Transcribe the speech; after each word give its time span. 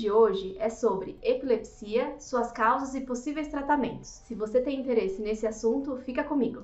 de 0.00 0.10
hoje 0.10 0.56
é 0.58 0.70
sobre 0.70 1.18
epilepsia, 1.22 2.14
suas 2.18 2.50
causas 2.50 2.94
e 2.94 3.02
possíveis 3.02 3.48
tratamentos. 3.48 4.08
Se 4.08 4.34
você 4.34 4.58
tem 4.62 4.80
interesse 4.80 5.20
nesse 5.20 5.46
assunto, 5.46 5.94
fica 5.98 6.24
comigo. 6.24 6.62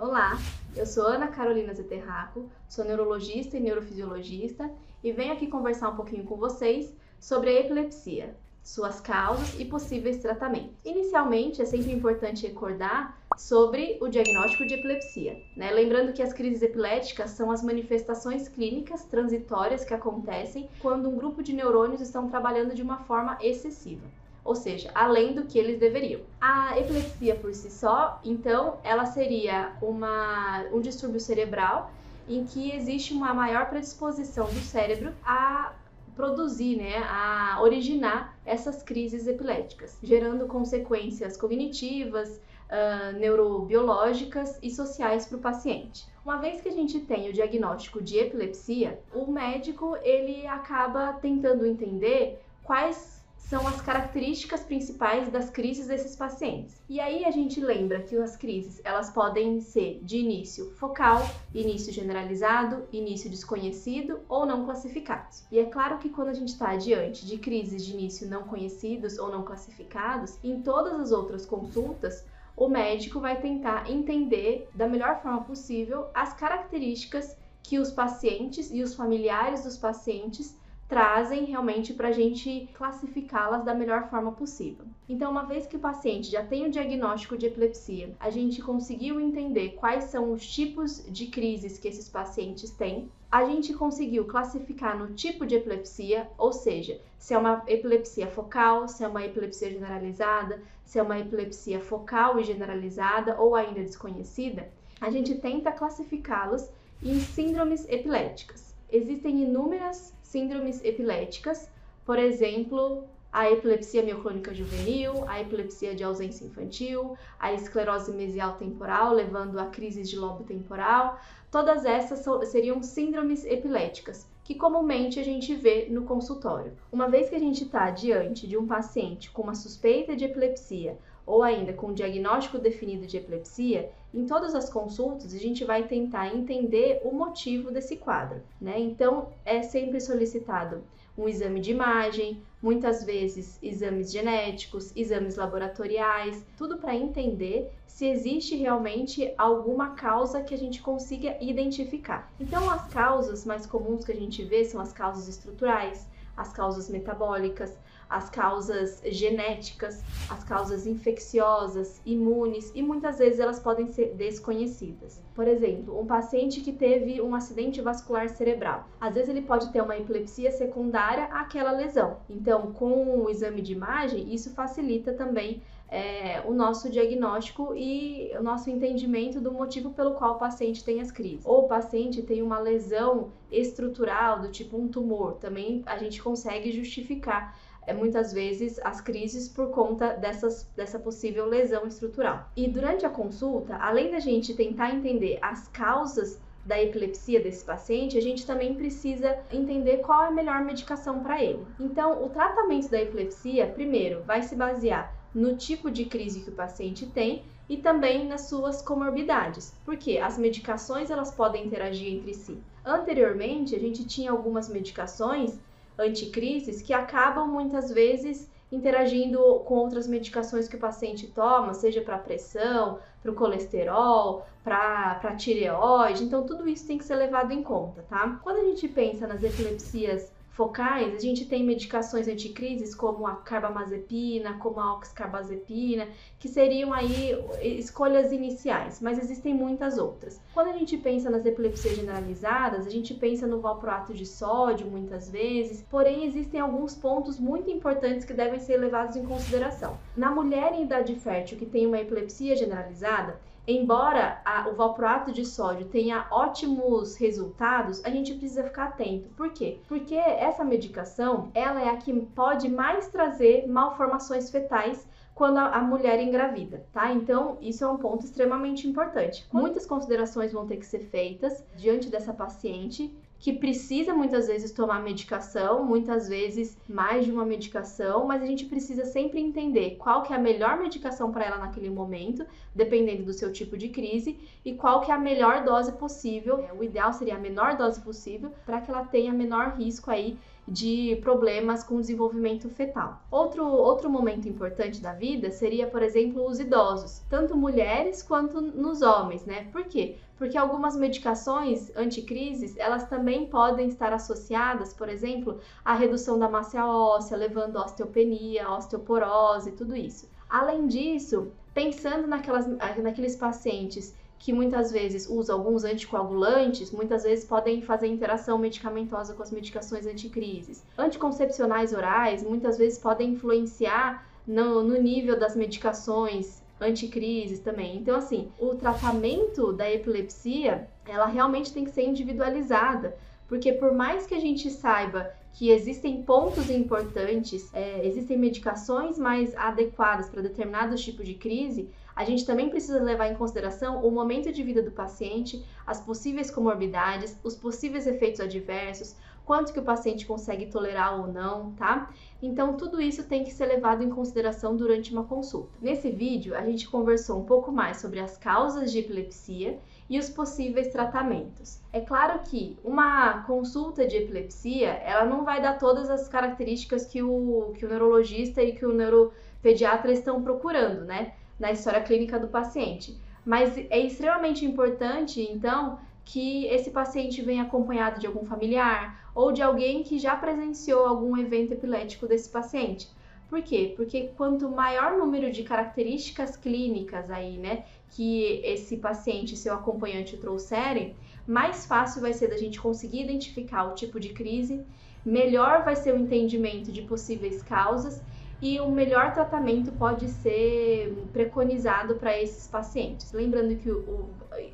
Olá, 0.00 0.38
eu 0.74 0.86
sou 0.86 1.06
Ana 1.06 1.28
Carolina 1.28 1.74
Zeterraco, 1.74 2.48
sou 2.66 2.82
neurologista 2.82 3.58
e 3.58 3.60
neurofisiologista 3.60 4.70
e 5.04 5.12
venho 5.12 5.34
aqui 5.34 5.48
conversar 5.48 5.90
um 5.90 5.96
pouquinho 5.96 6.24
com 6.24 6.36
vocês 6.36 6.94
sobre 7.20 7.50
a 7.50 7.60
epilepsia, 7.60 8.34
suas 8.62 9.02
causas 9.02 9.60
e 9.60 9.66
possíveis 9.66 10.16
tratamentos. 10.16 10.74
Inicialmente, 10.82 11.60
é 11.60 11.66
sempre 11.66 11.92
importante 11.92 12.46
recordar 12.46 13.21
sobre 13.36 13.98
o 14.00 14.08
diagnóstico 14.08 14.66
de 14.66 14.74
epilepsia. 14.74 15.42
Né? 15.56 15.70
Lembrando 15.70 16.12
que 16.12 16.22
as 16.22 16.32
crises 16.32 16.62
epiléticas 16.62 17.30
são 17.30 17.50
as 17.50 17.62
manifestações 17.62 18.48
clínicas 18.48 19.04
transitórias 19.04 19.84
que 19.84 19.94
acontecem 19.94 20.68
quando 20.80 21.08
um 21.08 21.16
grupo 21.16 21.42
de 21.42 21.52
neurônios 21.52 22.00
estão 22.00 22.28
trabalhando 22.28 22.74
de 22.74 22.82
uma 22.82 22.98
forma 22.98 23.38
excessiva. 23.40 24.06
Ou 24.44 24.56
seja, 24.56 24.90
além 24.94 25.34
do 25.34 25.44
que 25.44 25.58
eles 25.58 25.78
deveriam. 25.78 26.20
A 26.40 26.78
epilepsia 26.78 27.36
por 27.36 27.54
si 27.54 27.70
só, 27.70 28.20
então, 28.24 28.78
ela 28.82 29.06
seria 29.06 29.72
uma, 29.80 30.64
um 30.72 30.80
distúrbio 30.80 31.20
cerebral 31.20 31.92
em 32.28 32.44
que 32.44 32.72
existe 32.72 33.12
uma 33.12 33.32
maior 33.32 33.68
predisposição 33.68 34.46
do 34.46 34.60
cérebro 34.60 35.12
a 35.24 35.72
produzir, 36.14 36.76
né, 36.76 36.98
a 37.08 37.58
originar 37.62 38.36
essas 38.44 38.82
crises 38.82 39.26
epiléticas, 39.26 39.96
gerando 40.02 40.46
consequências 40.46 41.36
cognitivas, 41.36 42.40
uh, 42.72 43.18
neurobiológicas 43.18 44.58
e 44.62 44.70
sociais 44.70 45.26
para 45.26 45.36
o 45.36 45.40
paciente. 45.40 46.06
Uma 46.24 46.38
vez 46.38 46.60
que 46.62 46.68
a 46.68 46.72
gente 46.72 47.00
tem 47.00 47.28
o 47.28 47.32
diagnóstico 47.32 48.02
de 48.02 48.16
epilepsia, 48.18 48.98
o 49.12 49.30
médico 49.30 49.96
ele 50.02 50.46
acaba 50.46 51.12
tentando 51.14 51.66
entender 51.66 52.42
quais 52.62 53.22
são 53.36 53.68
as 53.68 53.82
características 53.82 54.62
principais 54.62 55.28
das 55.28 55.50
crises 55.50 55.86
desses 55.86 56.16
pacientes. 56.16 56.80
E 56.88 56.98
aí 57.00 57.26
a 57.26 57.30
gente 57.30 57.60
lembra 57.60 58.00
que 58.00 58.16
as 58.16 58.34
crises, 58.34 58.80
elas 58.82 59.10
podem 59.10 59.60
ser 59.60 60.00
de 60.02 60.16
início 60.16 60.70
focal, 60.76 61.20
início 61.52 61.92
generalizado, 61.92 62.88
início 62.90 63.28
desconhecido 63.28 64.20
ou 64.26 64.46
não 64.46 64.64
classificados. 64.64 65.44
E 65.52 65.58
é 65.58 65.66
claro 65.66 65.98
que 65.98 66.08
quando 66.08 66.28
a 66.28 66.32
gente 66.32 66.48
está 66.48 66.76
diante 66.76 67.26
de 67.26 67.36
crises 67.36 67.84
de 67.84 67.92
início 67.92 68.26
não 68.26 68.44
conhecidos 68.44 69.18
ou 69.18 69.28
não 69.28 69.42
classificados, 69.42 70.38
em 70.42 70.62
todas 70.62 70.98
as 70.98 71.12
outras 71.12 71.44
consultas, 71.44 72.24
o 72.56 72.68
médico 72.68 73.20
vai 73.20 73.40
tentar 73.40 73.90
entender 73.90 74.68
da 74.74 74.86
melhor 74.86 75.20
forma 75.22 75.42
possível 75.42 76.06
as 76.14 76.32
características 76.34 77.36
que 77.62 77.78
os 77.78 77.90
pacientes 77.90 78.70
e 78.72 78.82
os 78.82 78.94
familiares 78.94 79.64
dos 79.64 79.76
pacientes 79.76 80.56
trazem 80.92 81.46
realmente 81.46 81.94
para 81.94 82.08
a 82.08 82.12
gente 82.12 82.68
classificá-las 82.74 83.64
da 83.64 83.74
melhor 83.74 84.10
forma 84.10 84.32
possível. 84.32 84.84
Então, 85.08 85.30
uma 85.30 85.44
vez 85.44 85.66
que 85.66 85.76
o 85.76 85.80
paciente 85.80 86.30
já 86.30 86.44
tem 86.44 86.66
o 86.66 86.70
diagnóstico 86.70 87.38
de 87.38 87.46
epilepsia, 87.46 88.14
a 88.20 88.28
gente 88.28 88.60
conseguiu 88.60 89.18
entender 89.18 89.70
quais 89.70 90.04
são 90.04 90.32
os 90.32 90.46
tipos 90.46 91.02
de 91.10 91.28
crises 91.28 91.78
que 91.78 91.88
esses 91.88 92.10
pacientes 92.10 92.70
têm, 92.72 93.10
a 93.32 93.46
gente 93.46 93.72
conseguiu 93.72 94.26
classificar 94.26 94.98
no 94.98 95.14
tipo 95.14 95.46
de 95.46 95.54
epilepsia, 95.54 96.28
ou 96.36 96.52
seja, 96.52 97.00
se 97.18 97.32
é 97.32 97.38
uma 97.38 97.62
epilepsia 97.66 98.26
focal, 98.26 98.86
se 98.86 99.02
é 99.02 99.08
uma 99.08 99.24
epilepsia 99.24 99.70
generalizada, 99.70 100.60
se 100.84 100.98
é 100.98 101.02
uma 101.02 101.18
epilepsia 101.18 101.80
focal 101.80 102.38
e 102.38 102.44
generalizada 102.44 103.40
ou 103.40 103.56
ainda 103.56 103.80
desconhecida, 103.80 104.68
a 105.00 105.08
gente 105.08 105.34
tenta 105.36 105.72
classificá-los 105.72 106.68
em 107.02 107.18
síndromes 107.20 107.88
epiléticas. 107.88 108.74
Existem 108.90 109.44
inúmeras 109.44 110.12
síndromes 110.22 110.84
epiléticas, 110.84 111.70
por 112.04 112.18
exemplo, 112.18 113.04
a 113.32 113.50
epilepsia 113.50 114.02
mioclônica 114.02 114.52
juvenil, 114.52 115.24
a 115.26 115.40
epilepsia 115.40 115.94
de 115.94 116.04
ausência 116.04 116.44
infantil, 116.44 117.16
a 117.40 117.52
esclerose 117.52 118.12
mesial 118.12 118.56
temporal, 118.58 119.14
levando 119.14 119.58
a 119.58 119.66
crises 119.66 120.10
de 120.10 120.18
lobo 120.18 120.44
temporal. 120.44 121.18
Todas 121.50 121.86
essas 121.86 122.24
seriam 122.50 122.82
síndromes 122.82 123.46
epiléticas, 123.46 124.28
que 124.44 124.54
comumente 124.54 125.18
a 125.18 125.24
gente 125.24 125.54
vê 125.54 125.86
no 125.88 126.02
consultório. 126.02 126.74
Uma 126.92 127.08
vez 127.08 127.30
que 127.30 127.34
a 127.34 127.40
gente 127.40 127.64
está 127.64 127.90
diante 127.90 128.46
de 128.46 128.58
um 128.58 128.66
paciente 128.66 129.30
com 129.30 129.42
uma 129.42 129.54
suspeita 129.54 130.14
de 130.14 130.26
epilepsia 130.26 130.98
ou 131.26 131.42
ainda 131.42 131.72
com 131.72 131.92
diagnóstico 131.92 132.58
definido 132.58 133.06
de 133.06 133.16
epilepsia, 133.16 133.90
em 134.12 134.26
todas 134.26 134.54
as 134.54 134.68
consultas 134.68 135.34
a 135.34 135.38
gente 135.38 135.64
vai 135.64 135.84
tentar 135.84 136.34
entender 136.34 137.00
o 137.04 137.12
motivo 137.12 137.70
desse 137.70 137.96
quadro, 137.96 138.42
né? 138.60 138.78
Então 138.78 139.28
é 139.44 139.62
sempre 139.62 140.00
solicitado 140.00 140.82
um 141.16 141.28
exame 141.28 141.60
de 141.60 141.70
imagem, 141.70 142.42
muitas 142.62 143.04
vezes 143.04 143.58
exames 143.62 144.10
genéticos, 144.10 144.94
exames 144.96 145.36
laboratoriais, 145.36 146.44
tudo 146.56 146.78
para 146.78 146.94
entender 146.94 147.70
se 147.86 148.06
existe 148.06 148.56
realmente 148.56 149.32
alguma 149.36 149.90
causa 149.90 150.42
que 150.42 150.54
a 150.54 150.58
gente 150.58 150.80
consiga 150.80 151.36
identificar. 151.40 152.32
Então 152.40 152.70
as 152.70 152.88
causas 152.88 153.44
mais 153.44 153.66
comuns 153.66 154.04
que 154.04 154.12
a 154.12 154.16
gente 154.16 154.42
vê 154.42 154.64
são 154.64 154.80
as 154.80 154.92
causas 154.92 155.28
estruturais, 155.28 156.08
as 156.36 156.52
causas 156.52 156.88
metabólicas, 156.88 157.76
as 158.08 158.28
causas 158.28 159.00
genéticas, 159.06 160.02
as 160.28 160.44
causas 160.44 160.86
infecciosas, 160.86 162.00
imunes 162.04 162.70
e 162.74 162.82
muitas 162.82 163.18
vezes 163.18 163.40
elas 163.40 163.58
podem 163.58 163.86
ser 163.86 164.14
desconhecidas. 164.14 165.22
Por 165.34 165.48
exemplo, 165.48 165.98
um 165.98 166.06
paciente 166.06 166.60
que 166.60 166.72
teve 166.72 167.22
um 167.22 167.34
acidente 167.34 167.80
vascular 167.80 168.28
cerebral, 168.28 168.86
às 169.00 169.14
vezes 169.14 169.30
ele 169.30 169.42
pode 169.42 169.72
ter 169.72 169.80
uma 169.80 169.96
epilepsia 169.96 170.52
secundária 170.52 171.24
àquela 171.24 171.72
lesão. 171.72 172.18
Então, 172.28 172.72
com 172.72 173.22
o 173.22 173.30
exame 173.30 173.62
de 173.62 173.72
imagem, 173.72 174.32
isso 174.34 174.50
facilita 174.50 175.14
também 175.14 175.62
é, 175.92 176.40
o 176.46 176.54
nosso 176.54 176.88
diagnóstico 176.88 177.74
e 177.76 178.32
o 178.38 178.42
nosso 178.42 178.70
entendimento 178.70 179.38
do 179.38 179.52
motivo 179.52 179.90
pelo 179.90 180.14
qual 180.14 180.36
o 180.36 180.38
paciente 180.38 180.82
tem 180.82 181.02
as 181.02 181.12
crises. 181.12 181.44
Ou 181.44 181.66
o 181.66 181.68
paciente 181.68 182.22
tem 182.22 182.40
uma 182.40 182.58
lesão 182.58 183.30
estrutural, 183.50 184.40
do 184.40 184.50
tipo 184.50 184.78
um 184.78 184.88
tumor, 184.88 185.34
também 185.34 185.82
a 185.84 185.98
gente 185.98 186.22
consegue 186.22 186.72
justificar 186.72 187.54
é, 187.86 187.92
muitas 187.92 188.32
vezes 188.32 188.80
as 188.82 189.02
crises 189.02 189.50
por 189.50 189.70
conta 189.70 190.14
dessas, 190.14 190.66
dessa 190.74 190.98
possível 190.98 191.44
lesão 191.44 191.86
estrutural. 191.86 192.48
E 192.56 192.68
durante 192.68 193.04
a 193.04 193.10
consulta, 193.10 193.76
além 193.76 194.10
da 194.10 194.18
gente 194.18 194.54
tentar 194.54 194.94
entender 194.94 195.38
as 195.42 195.68
causas 195.68 196.40
da 196.64 196.80
epilepsia 196.80 197.38
desse 197.38 197.64
paciente, 197.66 198.16
a 198.16 198.22
gente 198.22 198.46
também 198.46 198.72
precisa 198.74 199.36
entender 199.52 199.98
qual 199.98 200.22
é 200.22 200.28
a 200.28 200.30
melhor 200.30 200.64
medicação 200.64 201.20
para 201.20 201.42
ele. 201.42 201.66
Então, 201.78 202.24
o 202.24 202.30
tratamento 202.30 202.88
da 202.88 203.02
epilepsia, 203.02 203.66
primeiro, 203.66 204.22
vai 204.22 204.40
se 204.40 204.56
basear 204.56 205.21
no 205.34 205.56
tipo 205.56 205.90
de 205.90 206.04
crise 206.04 206.40
que 206.40 206.50
o 206.50 206.54
paciente 206.54 207.06
tem 207.06 207.42
e 207.68 207.76
também 207.76 208.26
nas 208.26 208.48
suas 208.48 208.82
comorbidades, 208.82 209.74
porque 209.84 210.18
as 210.18 210.36
medicações 210.36 211.10
elas 211.10 211.30
podem 211.30 211.64
interagir 211.64 212.12
entre 212.12 212.34
si. 212.34 212.58
Anteriormente, 212.84 213.74
a 213.74 213.78
gente 213.78 214.04
tinha 214.04 214.30
algumas 214.30 214.68
medicações 214.68 215.58
anticrises 215.98 216.82
que 216.82 216.92
acabam 216.92 217.46
muitas 217.46 217.90
vezes 217.90 218.50
interagindo 218.70 219.38
com 219.66 219.74
outras 219.74 220.06
medicações 220.06 220.66
que 220.66 220.76
o 220.76 220.80
paciente 220.80 221.26
toma, 221.26 221.74
seja 221.74 222.00
para 222.00 222.16
pressão, 222.16 222.98
para 223.22 223.30
o 223.30 223.34
colesterol, 223.34 224.46
para 224.64 225.36
tireoide. 225.36 226.24
Então, 226.24 226.46
tudo 226.46 226.66
isso 226.66 226.86
tem 226.86 226.96
que 226.96 227.04
ser 227.04 227.16
levado 227.16 227.52
em 227.52 227.62
conta, 227.62 228.02
tá? 228.08 228.40
Quando 228.42 228.56
a 228.56 228.64
gente 228.64 228.88
pensa 228.88 229.26
nas 229.26 229.42
epilepsias 229.42 230.31
focais, 230.52 231.14
a 231.14 231.18
gente 231.18 231.46
tem 231.46 231.64
medicações 231.64 232.28
anticrises 232.28 232.94
como 232.94 233.26
a 233.26 233.36
carbamazepina, 233.36 234.54
como 234.58 234.80
a 234.80 234.94
oxcarbazepina, 234.94 236.08
que 236.38 236.48
seriam 236.48 236.92
aí 236.92 237.34
escolhas 237.62 238.32
iniciais, 238.32 239.00
mas 239.00 239.18
existem 239.18 239.54
muitas 239.54 239.96
outras. 239.96 240.40
Quando 240.52 240.68
a 240.68 240.78
gente 240.78 240.96
pensa 240.98 241.30
nas 241.30 241.46
epilepsias 241.46 241.96
generalizadas, 241.96 242.86
a 242.86 242.90
gente 242.90 243.14
pensa 243.14 243.46
no 243.46 243.60
valproato 243.60 244.12
de 244.12 244.26
sódio 244.26 244.86
muitas 244.86 245.30
vezes, 245.30 245.82
porém 245.90 246.26
existem 246.26 246.60
alguns 246.60 246.94
pontos 246.94 247.38
muito 247.38 247.70
importantes 247.70 248.24
que 248.24 248.34
devem 248.34 248.60
ser 248.60 248.76
levados 248.76 249.16
em 249.16 249.24
consideração. 249.24 249.96
Na 250.16 250.30
mulher 250.30 250.72
em 250.74 250.82
idade 250.82 251.14
fértil 251.14 251.58
que 251.58 251.66
tem 251.66 251.86
uma 251.86 251.98
epilepsia 251.98 252.54
generalizada, 252.56 253.40
Embora 253.66 254.40
a, 254.44 254.68
o 254.68 254.74
valproato 254.74 255.30
de 255.30 255.44
sódio 255.44 255.86
tenha 255.86 256.26
ótimos 256.32 257.16
resultados, 257.16 258.04
a 258.04 258.10
gente 258.10 258.34
precisa 258.34 258.64
ficar 258.64 258.86
atento. 258.86 259.28
Por 259.36 259.50
quê? 259.50 259.78
Porque 259.86 260.16
essa 260.16 260.64
medicação, 260.64 261.50
ela 261.54 261.80
é 261.80 261.88
a 261.88 261.96
que 261.96 262.12
pode 262.34 262.68
mais 262.68 263.06
trazer 263.08 263.68
malformações 263.68 264.50
fetais 264.50 265.06
quando 265.32 265.58
a, 265.58 265.76
a 265.76 265.80
mulher 265.80 266.20
engravida, 266.20 266.84
tá? 266.92 267.12
Então, 267.12 267.56
isso 267.60 267.84
é 267.84 267.88
um 267.88 267.96
ponto 267.96 268.24
extremamente 268.24 268.88
importante. 268.88 269.46
Muitas 269.52 269.86
considerações 269.86 270.52
vão 270.52 270.66
ter 270.66 270.76
que 270.76 270.86
ser 270.86 271.00
feitas 271.00 271.64
diante 271.76 272.08
dessa 272.08 272.32
paciente 272.32 273.14
que 273.42 273.52
precisa 273.52 274.14
muitas 274.14 274.46
vezes 274.46 274.70
tomar 274.70 275.02
medicação, 275.02 275.84
muitas 275.84 276.28
vezes 276.28 276.78
mais 276.88 277.24
de 277.24 277.32
uma 277.32 277.44
medicação, 277.44 278.24
mas 278.24 278.40
a 278.40 278.46
gente 278.46 278.66
precisa 278.66 279.04
sempre 279.04 279.40
entender 279.40 279.96
qual 279.96 280.22
que 280.22 280.32
é 280.32 280.36
a 280.36 280.38
melhor 280.38 280.78
medicação 280.78 281.32
para 281.32 281.46
ela 281.46 281.58
naquele 281.58 281.90
momento, 281.90 282.46
dependendo 282.72 283.24
do 283.24 283.32
seu 283.32 283.52
tipo 283.52 283.76
de 283.76 283.88
crise, 283.88 284.38
e 284.64 284.74
qual 284.74 285.00
que 285.00 285.10
é 285.10 285.14
a 285.14 285.18
melhor 285.18 285.64
dose 285.64 285.90
possível. 285.90 286.60
É, 286.60 286.72
o 286.72 286.84
ideal 286.84 287.12
seria 287.12 287.34
a 287.34 287.38
menor 287.38 287.76
dose 287.76 288.00
possível 288.00 288.52
para 288.64 288.80
que 288.80 288.88
ela 288.88 289.04
tenha 289.06 289.32
menor 289.32 289.74
risco 289.76 290.08
aí 290.08 290.38
de 290.66 291.18
problemas 291.20 291.82
com 291.82 292.00
desenvolvimento 292.00 292.68
fetal. 292.68 293.20
Outro, 293.28 293.66
outro 293.66 294.08
momento 294.08 294.48
importante 294.48 295.00
da 295.00 295.12
vida 295.12 295.50
seria, 295.50 295.88
por 295.88 296.00
exemplo, 296.00 296.46
os 296.46 296.60
idosos, 296.60 297.22
tanto 297.28 297.56
mulheres 297.56 298.22
quanto 298.22 298.60
nos 298.60 299.02
homens, 299.02 299.44
né? 299.44 299.66
Por 299.72 299.82
quê? 299.84 300.18
Porque 300.42 300.58
algumas 300.58 300.96
medicações 300.96 301.92
anticrises, 301.96 302.76
elas 302.76 303.08
também 303.08 303.46
podem 303.46 303.86
estar 303.86 304.12
associadas, 304.12 304.92
por 304.92 305.08
exemplo, 305.08 305.60
à 305.84 305.94
redução 305.94 306.36
da 306.36 306.48
massa 306.48 306.84
óssea, 306.84 307.36
levando 307.36 307.76
à 307.76 307.84
osteopenia, 307.84 308.68
osteoporose, 308.68 309.70
tudo 309.70 309.94
isso. 309.94 310.28
Além 310.50 310.88
disso, 310.88 311.52
pensando 311.72 312.26
naquelas, 312.26 312.66
naqueles 312.66 313.36
pacientes 313.36 314.16
que 314.36 314.52
muitas 314.52 314.90
vezes 314.90 315.28
usa 315.28 315.52
alguns 315.52 315.84
anticoagulantes, 315.84 316.90
muitas 316.90 317.22
vezes 317.22 317.44
podem 317.44 317.80
fazer 317.80 318.08
interação 318.08 318.58
medicamentosa 318.58 319.34
com 319.34 319.44
as 319.44 319.52
medicações 319.52 320.08
anticrises. 320.08 320.82
Anticoncepcionais 320.98 321.92
orais 321.92 322.42
muitas 322.42 322.78
vezes 322.78 322.98
podem 322.98 323.34
influenciar 323.34 324.26
no, 324.44 324.82
no 324.82 325.00
nível 325.00 325.38
das 325.38 325.54
medicações 325.54 326.61
anticrises 326.82 327.60
também. 327.60 327.96
Então, 327.96 328.16
assim, 328.16 328.50
o 328.58 328.74
tratamento 328.74 329.72
da 329.72 329.90
epilepsia, 329.90 330.88
ela 331.06 331.26
realmente 331.26 331.72
tem 331.72 331.84
que 331.84 331.90
ser 331.90 332.02
individualizada, 332.02 333.16
porque 333.48 333.72
por 333.72 333.92
mais 333.92 334.26
que 334.26 334.34
a 334.34 334.40
gente 334.40 334.70
saiba 334.70 335.30
que 335.52 335.70
existem 335.70 336.22
pontos 336.22 336.70
importantes, 336.70 337.68
é, 337.74 338.06
existem 338.06 338.38
medicações 338.38 339.18
mais 339.18 339.54
adequadas 339.54 340.28
para 340.28 340.40
determinados 340.40 341.02
tipos 341.02 341.26
de 341.26 341.34
crise, 341.34 341.90
a 342.14 342.24
gente 342.24 342.44
também 342.44 342.68
precisa 342.68 343.02
levar 343.02 343.28
em 343.28 343.34
consideração 343.34 344.04
o 344.04 344.10
momento 344.10 344.52
de 344.52 344.62
vida 344.62 344.82
do 344.82 344.90
paciente, 344.90 345.64
as 345.86 346.00
possíveis 346.00 346.50
comorbidades, 346.50 347.38
os 347.42 347.54
possíveis 347.54 348.06
efeitos 348.06 348.40
adversos, 348.40 349.16
quanto 349.44 349.72
que 349.72 349.78
o 349.78 349.82
paciente 349.82 350.26
consegue 350.26 350.66
tolerar 350.66 351.20
ou 351.20 351.26
não, 351.26 351.72
tá? 351.72 352.10
Então, 352.42 352.76
tudo 352.76 353.00
isso 353.00 353.24
tem 353.24 353.44
que 353.44 353.52
ser 353.52 353.66
levado 353.66 354.02
em 354.02 354.10
consideração 354.10 354.76
durante 354.76 355.12
uma 355.12 355.24
consulta. 355.24 355.70
Nesse 355.80 356.10
vídeo, 356.10 356.56
a 356.56 356.64
gente 356.64 356.88
conversou 356.88 357.40
um 357.40 357.44
pouco 357.44 357.70
mais 357.70 357.98
sobre 358.00 358.20
as 358.20 358.36
causas 358.36 358.90
de 358.90 358.98
epilepsia 359.00 359.78
e 360.08 360.18
os 360.18 360.28
possíveis 360.28 360.88
tratamentos. 360.88 361.80
É 361.92 362.00
claro 362.00 362.40
que 362.40 362.76
uma 362.84 363.42
consulta 363.44 364.06
de 364.06 364.16
epilepsia, 364.16 364.88
ela 365.04 365.24
não 365.24 365.44
vai 365.44 365.60
dar 365.60 365.78
todas 365.78 366.10
as 366.10 366.28
características 366.28 367.06
que 367.06 367.22
o, 367.22 367.72
que 367.76 367.86
o 367.86 367.88
neurologista 367.88 368.62
e 368.62 368.72
que 368.72 368.84
o 368.84 368.92
neuropediatra 368.92 370.12
estão 370.12 370.42
procurando, 370.42 371.04
né? 371.04 371.32
na 371.62 371.70
história 371.70 372.00
clínica 372.02 372.38
do 372.40 372.48
paciente. 372.48 373.16
Mas 373.44 373.76
é 373.76 373.98
extremamente 373.98 374.64
importante, 374.64 375.40
então, 375.40 375.98
que 376.24 376.66
esse 376.66 376.90
paciente 376.90 377.42
venha 377.42 377.62
acompanhado 377.62 378.20
de 378.20 378.26
algum 378.26 378.44
familiar 378.44 379.30
ou 379.34 379.52
de 379.52 379.62
alguém 379.62 380.02
que 380.02 380.18
já 380.18 380.36
presenciou 380.36 381.06
algum 381.06 381.36
evento 381.36 381.72
epilético 381.72 382.26
desse 382.26 382.48
paciente. 382.48 383.08
Por 383.48 383.60
quê? 383.62 383.92
Porque 383.94 384.30
quanto 384.36 384.70
maior 384.70 385.18
número 385.18 385.52
de 385.52 385.62
características 385.62 386.56
clínicas 386.56 387.30
aí, 387.30 387.58
né, 387.58 387.84
que 388.08 388.62
esse 388.64 388.96
paciente 388.96 389.52
e 389.52 389.56
seu 389.58 389.74
acompanhante 389.74 390.38
trouxerem, 390.38 391.14
mais 391.46 391.84
fácil 391.84 392.22
vai 392.22 392.32
ser 392.32 392.48
da 392.48 392.56
gente 392.56 392.80
conseguir 392.80 393.22
identificar 393.24 393.84
o 393.84 393.94
tipo 393.94 394.18
de 394.18 394.30
crise, 394.30 394.82
melhor 395.24 395.84
vai 395.84 395.96
ser 395.96 396.14
o 396.14 396.18
entendimento 396.18 396.90
de 396.90 397.02
possíveis 397.02 397.62
causas 397.62 398.22
e 398.62 398.80
o 398.80 398.90
melhor 398.90 399.34
tratamento 399.34 399.90
pode 399.92 400.28
ser 400.28 401.12
preconizado 401.32 402.14
para 402.14 402.40
esses 402.40 402.68
pacientes. 402.68 403.32
Lembrando 403.32 403.76
que 403.76 403.90
o, 403.90 403.98
o, 403.98 404.30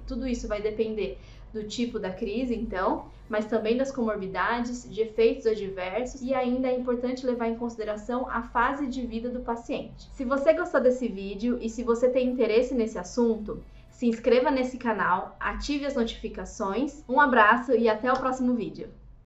tudo 0.06 0.28
isso 0.28 0.46
vai 0.46 0.60
depender 0.60 1.18
do 1.58 1.68
tipo 1.68 1.98
da 1.98 2.10
crise, 2.10 2.54
então, 2.54 3.06
mas 3.28 3.46
também 3.46 3.76
das 3.76 3.90
comorbidades, 3.90 4.88
de 4.88 5.00
efeitos 5.02 5.46
adversos 5.46 6.22
e 6.22 6.32
ainda 6.32 6.68
é 6.68 6.78
importante 6.78 7.26
levar 7.26 7.48
em 7.48 7.56
consideração 7.56 8.28
a 8.30 8.42
fase 8.42 8.86
de 8.86 9.04
vida 9.04 9.28
do 9.28 9.40
paciente. 9.40 10.08
Se 10.12 10.24
você 10.24 10.52
gostou 10.52 10.80
desse 10.80 11.08
vídeo 11.08 11.58
e 11.60 11.68
se 11.68 11.82
você 11.82 12.08
tem 12.08 12.28
interesse 12.28 12.74
nesse 12.74 12.98
assunto, 12.98 13.62
se 13.90 14.06
inscreva 14.06 14.50
nesse 14.50 14.78
canal, 14.78 15.36
ative 15.40 15.84
as 15.84 15.96
notificações. 15.96 17.02
Um 17.08 17.20
abraço 17.20 17.72
e 17.72 17.88
até 17.88 18.12
o 18.12 18.16
próximo 18.16 18.54
vídeo. 18.54 18.88